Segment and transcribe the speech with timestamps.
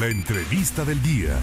[0.00, 1.38] La entrevista del día.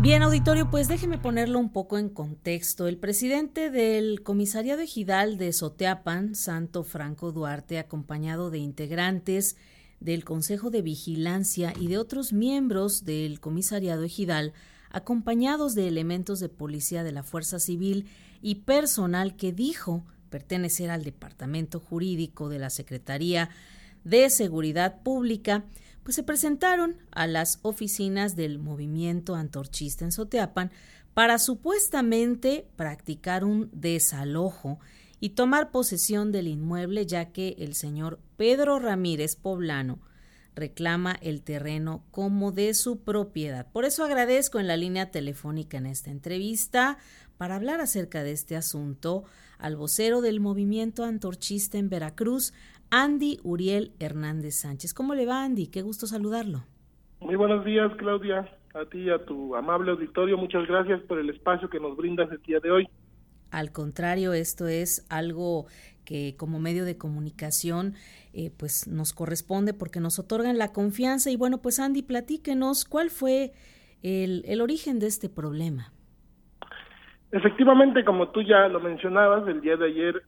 [0.00, 2.86] Bien, auditorio, pues déjeme ponerlo un poco en contexto.
[2.86, 9.56] El presidente del Comisariado Ejidal de Soteapan, Santo Franco Duarte, acompañado de integrantes
[9.98, 14.52] del Consejo de Vigilancia y de otros miembros del Comisariado Ejidal,
[14.90, 18.06] acompañados de elementos de policía de la Fuerza Civil
[18.40, 23.50] y personal que dijo pertenecer al Departamento Jurídico de la Secretaría
[24.04, 25.64] de Seguridad Pública,
[26.02, 30.70] pues se presentaron a las oficinas del movimiento antorchista en Soteapan
[31.14, 34.78] para supuestamente practicar un desalojo
[35.20, 40.00] y tomar posesión del inmueble ya que el señor Pedro Ramírez Poblano
[40.54, 43.70] reclama el terreno como de su propiedad.
[43.70, 46.98] Por eso agradezco en la línea telefónica en esta entrevista
[47.36, 49.24] para hablar acerca de este asunto
[49.58, 52.52] al vocero del movimiento antorchista en Veracruz,
[52.90, 54.94] Andy Uriel Hernández Sánchez.
[54.94, 55.66] ¿Cómo le va, Andy?
[55.66, 56.64] Qué gusto saludarlo.
[57.20, 58.48] Muy buenos días, Claudia.
[58.74, 62.30] A ti y a tu amable auditorio, muchas gracias por el espacio que nos brindas
[62.30, 62.88] el día de hoy.
[63.50, 65.66] Al contrario, esto es algo
[66.04, 67.94] que como medio de comunicación
[68.32, 73.10] eh, pues nos corresponde porque nos otorgan la confianza y bueno pues Andy platíquenos cuál
[73.10, 73.52] fue
[74.02, 75.92] el, el origen de este problema.
[77.30, 80.22] Efectivamente, como tú ya lo mencionabas, el día de ayer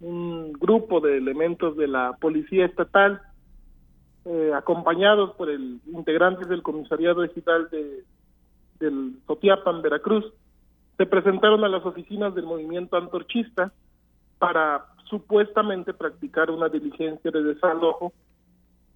[0.00, 3.20] un grupo de elementos de la Policía Estatal,
[4.24, 8.04] eh, acompañados por el integrantes del Comisariado Digital de,
[8.80, 10.24] del Sotiapan, Veracruz,
[10.96, 13.72] se presentaron a las oficinas del movimiento antorchista
[14.38, 18.12] para supuestamente practicar una diligencia de desalojo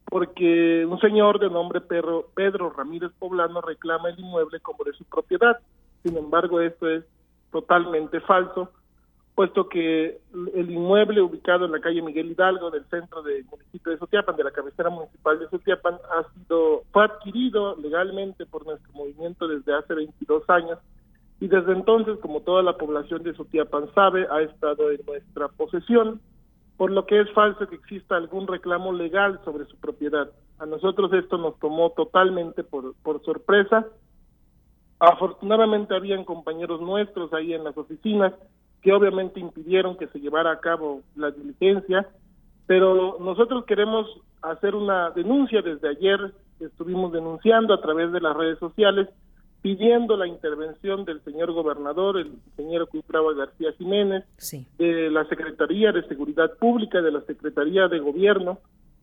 [0.05, 5.05] porque un señor de nombre Pedro, Pedro Ramírez Poblano reclama el inmueble como de su
[5.05, 5.59] propiedad.
[6.03, 7.05] Sin embargo, esto es
[7.53, 8.73] totalmente falso
[9.39, 10.19] puesto que
[10.57, 14.43] el inmueble ubicado en la calle Miguel Hidalgo del centro del municipio de Sotiapan, de
[14.43, 19.95] la cabecera municipal de Sotiapan, ha sido fue adquirido legalmente por nuestro movimiento desde hace
[19.95, 20.81] 22 años
[21.39, 26.21] y desde entonces, como toda la población de Sotiapan sabe, ha estado en nuestra posesión,
[26.77, 30.33] por lo que es falso que exista algún reclamo legal sobre su propiedad.
[30.59, 33.87] A nosotros esto nos tomó totalmente por, por sorpresa.
[34.99, 38.33] Afortunadamente habían compañeros nuestros ahí en las oficinas
[38.83, 42.07] que obviamente impidieron que se llevara a cabo la diligencia,
[42.67, 44.07] pero nosotros queremos
[44.43, 45.63] hacer una denuncia.
[45.63, 49.09] Desde ayer, estuvimos denunciando a través de las redes sociales,
[49.63, 54.25] pidiendo la intervención del señor gobernador, el señor Cuitrava García Jiménez,
[54.79, 58.59] de la Secretaría de Seguridad Pública, de la Secretaría de Gobierno,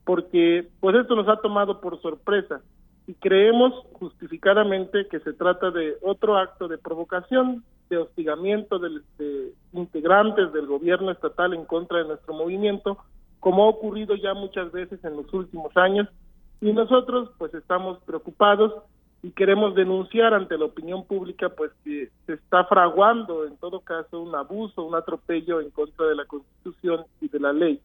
[0.06, 2.62] porque pues esto nos ha tomado por sorpresa
[3.08, 10.52] y creemos justificadamente que se trata de otro acto de provocación, de hostigamiento de, integrantes
[10.54, 12.98] del gobierno estatal en contra de nuestro movimiento,
[13.40, 16.08] como ha ocurrido ya muchas veces en los últimos años,
[16.62, 18.74] y nosotros pues estamos preocupados
[19.22, 24.22] y queremos denunciar ante la opinión pública pues que se está fraguando en todo caso
[24.22, 27.82] un abuso, un atropello en contra de la Constitución y de la ley.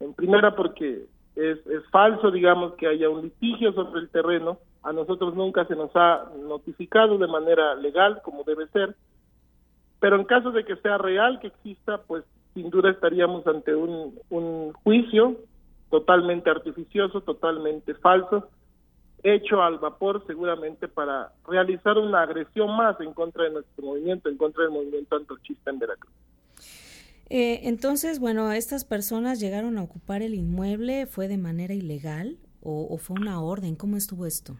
[0.00, 4.58] En primera porque es, es falso, digamos, que haya un litigio sobre el terreno.
[4.82, 8.94] A nosotros nunca se nos ha notificado de manera legal, como debe ser.
[10.06, 12.22] Pero en caso de que sea real que exista, pues
[12.54, 15.36] sin duda estaríamos ante un, un juicio
[15.90, 18.48] totalmente artificioso, totalmente falso,
[19.24, 24.36] hecho al vapor seguramente para realizar una agresión más en contra de nuestro movimiento, en
[24.36, 26.14] contra del movimiento antorchista en Veracruz.
[27.28, 32.96] Eh, entonces, bueno, estas personas llegaron a ocupar el inmueble, ¿fue de manera ilegal o,
[32.98, 33.74] fue una orden?
[33.74, 34.54] ¿Cómo estuvo esto?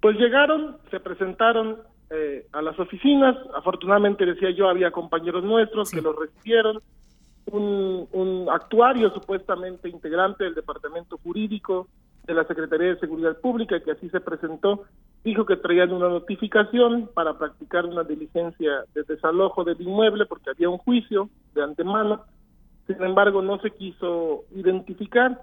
[0.00, 1.78] Pues llegaron, se presentaron
[2.10, 6.80] eh, a las oficinas, afortunadamente decía yo, había compañeros nuestros que los recibieron,
[7.52, 11.88] un, un actuario supuestamente integrante del departamento jurídico
[12.26, 14.84] de la Secretaría de Seguridad Pública, que así se presentó,
[15.24, 20.68] dijo que traían una notificación para practicar una diligencia de desalojo del inmueble porque había
[20.68, 22.22] un juicio de antemano.
[22.86, 25.40] Sin embargo, no se quiso identificar.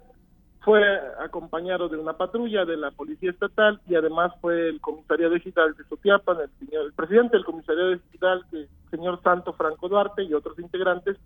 [0.64, 0.82] Fue
[1.20, 5.84] acompañado de una patrulla de la Policía Estatal y además fue el comisario digital de
[5.86, 10.58] Sotiapan, el, señor, el presidente del comisario digital, el señor Santo Franco Duarte y otros
[10.60, 11.18] integrantes,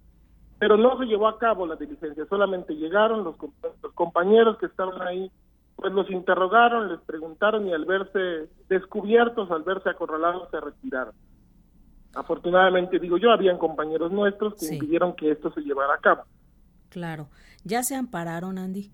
[0.57, 3.35] pero no se llevó a cabo la diligencia, solamente llegaron los,
[3.83, 5.31] los compañeros que estaban ahí
[5.77, 11.13] pues los interrogaron, les preguntaron y al verse descubiertos, al verse acorralados, se retiraron.
[12.15, 16.23] Afortunadamente, digo yo, habían compañeros nuestros que impidieron que esto se llevara a cabo.
[16.89, 17.29] Claro.
[17.63, 18.91] ¿Ya se ampararon, Andy?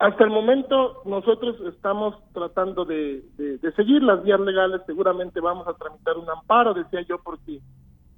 [0.00, 5.74] Hasta el momento nosotros estamos tratando de, de, seguir las vías legales, seguramente vamos a
[5.74, 7.60] tramitar un amparo, decía yo, porque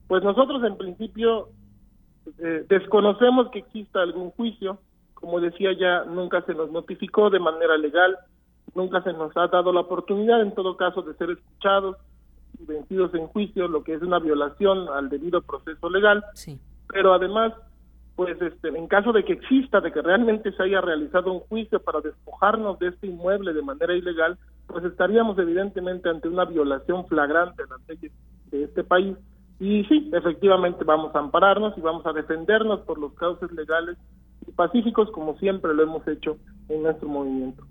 [0.07, 1.49] pues nosotros en principio
[2.39, 4.79] eh, desconocemos que exista algún juicio,
[5.15, 8.17] como decía ya, nunca se nos notificó de manera legal,
[8.77, 11.97] nunca se nos ha dado la oportunidad, en todo caso, de ser escuchados
[12.61, 16.25] y vencidos en juicio, lo que es una violación al debido proceso legal.
[16.35, 16.61] Sí.
[16.87, 17.55] Pero además,
[18.17, 21.81] pues este, en caso de que exista, de que realmente se haya realizado un juicio
[21.81, 27.63] para despojarnos de este inmueble de manera ilegal, pues estaríamos evidentemente ante una violación flagrante
[27.63, 28.13] de las leyes
[28.51, 29.17] de este país.
[29.59, 33.97] Y sí, efectivamente vamos a ampararnos y vamos a defendernos por los cauces legales
[34.47, 36.37] y pacíficos como siempre lo hemos hecho
[36.69, 37.65] en nuestro movimiento.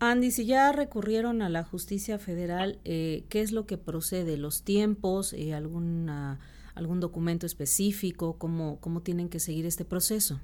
[0.00, 4.38] Andy, si ya recurrieron a la justicia federal, eh, ¿qué es lo que procede?
[4.38, 5.34] ¿Los tiempos?
[5.34, 6.40] Eh, ¿Alguna
[6.80, 8.36] algún documento específico?
[8.38, 10.40] ¿Cómo, ¿Cómo tienen que seguir este proceso?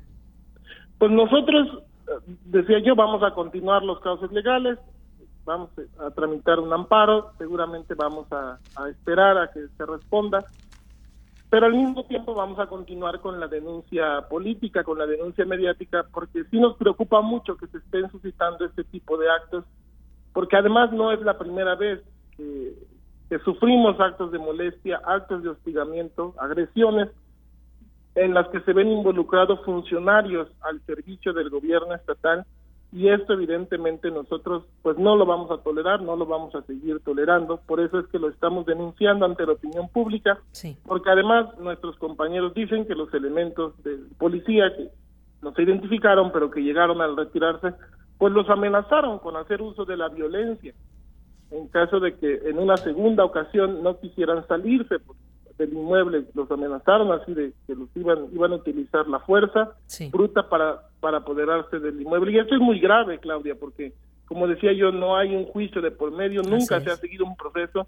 [0.98, 1.82] Pues nosotros,
[2.44, 4.78] decía yo, vamos a continuar los casos legales,
[5.44, 10.44] vamos a tramitar un amparo, seguramente vamos a, esperar a que se responda,
[11.50, 16.06] pero al mismo tiempo vamos a continuar con la denuncia política, con la denuncia mediática,
[16.12, 19.64] porque sí nos preocupa mucho que se estén suscitando este tipo de actos,
[20.32, 22.02] porque además no es la primera vez
[22.36, 22.74] que
[23.28, 27.08] que sufrimos actos de molestia, actos de hostigamiento, agresiones
[28.14, 32.46] en las que se ven involucrados funcionarios al servicio del gobierno estatal
[32.92, 37.00] y esto evidentemente nosotros pues no lo vamos a tolerar, no lo vamos a seguir
[37.00, 40.38] tolerando, por eso es que lo estamos denunciando ante la opinión pública,
[40.86, 44.88] porque además nuestros compañeros dicen que los elementos de policía que
[45.42, 47.74] no se identificaron pero que llegaron al retirarse,
[48.18, 50.72] pues los amenazaron con hacer uso de la violencia
[51.50, 54.96] en caso de que en una segunda ocasión no quisieran salirse
[55.58, 59.72] del inmueble, los amenazaron así de que los iban iban a utilizar la fuerza
[60.10, 62.32] bruta para para apoderarse del inmueble.
[62.32, 63.92] Y esto es muy grave, Claudia, porque
[64.26, 67.36] como decía yo, no hay un juicio de por medio, nunca se ha seguido un
[67.36, 67.86] proceso.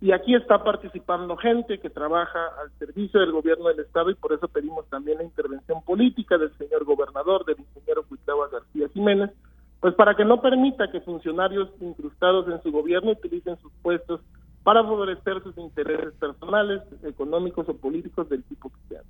[0.00, 4.32] Y aquí está participando gente que trabaja al servicio del gobierno del estado y por
[4.32, 9.30] eso pedimos también la intervención política del señor gobernador, del ingeniero Cuitlava García Jiménez,
[9.80, 14.20] pues para que no permita que funcionarios incrustados en su gobierno utilicen sus puestos
[14.68, 19.04] para favorecer sus intereses personales, económicos o políticos del tipo que sean.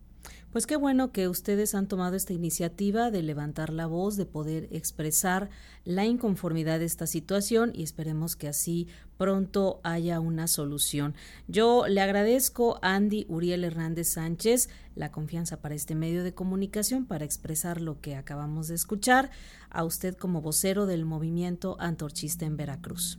[0.52, 4.68] Pues qué bueno que ustedes han tomado esta iniciativa de levantar la voz, de poder
[4.70, 5.50] expresar
[5.84, 11.16] la inconformidad de esta situación y esperemos que así pronto haya una solución.
[11.48, 17.04] Yo le agradezco a Andy Uriel Hernández Sánchez la confianza para este medio de comunicación
[17.04, 19.30] para expresar lo que acabamos de escuchar,
[19.70, 23.18] a usted como vocero del movimiento antorchista en Veracruz.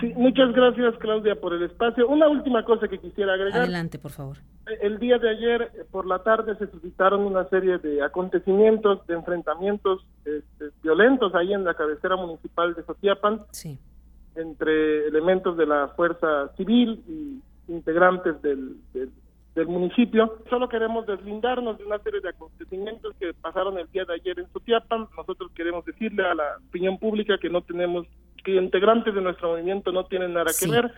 [0.00, 2.08] Sí, muchas gracias Claudia por el espacio.
[2.08, 3.62] Una última cosa que quisiera agregar.
[3.62, 4.38] Adelante, por favor.
[4.80, 10.04] El día de ayer por la tarde se suscitaron una serie de acontecimientos, de enfrentamientos
[10.24, 13.42] este, violentos ahí en la cabecera municipal de Sotiapan.
[13.50, 13.78] Sí.
[14.34, 20.38] Entre elementos de la fuerza civil y integrantes del, del, municipio.
[20.48, 24.50] Solo queremos deslindarnos de una serie de acontecimientos que pasaron el día de ayer en
[24.52, 25.08] Sotiapan.
[25.16, 28.06] Nosotros queremos decirle a la opinión pública que no tenemos
[28.42, 30.92] que integrantes de nuestro movimiento no tienen nada que ver.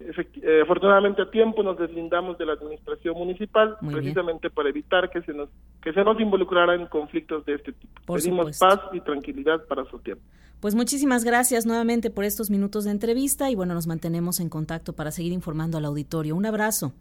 [0.00, 5.34] Eh, afortunadamente a tiempo nos deslindamos de la administración municipal precisamente para evitar que se
[5.34, 5.50] nos
[5.82, 8.14] que se nos involucrara en conflictos de este tipo.
[8.14, 10.24] Pedimos paz y tranquilidad para su tiempo.
[10.60, 14.94] Pues muchísimas gracias nuevamente por estos minutos de entrevista y bueno, nos mantenemos en contacto
[14.94, 16.34] para seguir informando al auditorio.
[16.34, 16.94] Un abrazo.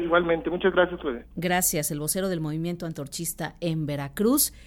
[0.00, 1.00] igualmente, muchas gracias.
[1.34, 4.52] Gracias, el vocero del movimiento antorchista en Veracruz.